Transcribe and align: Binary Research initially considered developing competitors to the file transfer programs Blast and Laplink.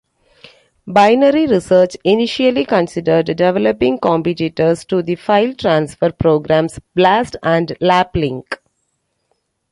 Binary 0.87 1.45
Research 1.45 1.95
initially 2.03 2.65
considered 2.65 3.27
developing 3.27 3.99
competitors 3.99 4.83
to 4.85 5.03
the 5.03 5.13
file 5.13 5.53
transfer 5.53 6.11
programs 6.11 6.79
Blast 6.95 7.35
and 7.43 7.67
Laplink. 7.79 8.45